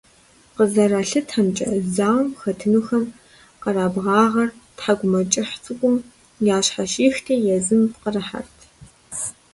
[0.55, 3.03] КъызэралъытэмкӀэ, зауэм хэтынухэм
[3.61, 5.95] къэрабгъагъэр тхьэкӀумэкӀыхь цӀыкӀум
[6.55, 8.49] ящхьэщихти езым пкъырыхьэт.